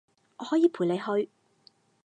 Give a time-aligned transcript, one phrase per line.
[0.37, 1.29] 我可以陪你去